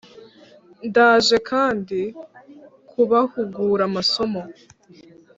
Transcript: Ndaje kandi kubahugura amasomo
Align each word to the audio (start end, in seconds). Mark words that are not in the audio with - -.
Ndaje 0.87 1.37
kandi 1.49 1.99
kubahugura 2.91 3.83
amasomo 3.89 4.41